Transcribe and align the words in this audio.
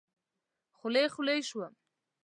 خولې 0.77 1.03
خولې 1.13 1.37
شوم. 1.49 1.73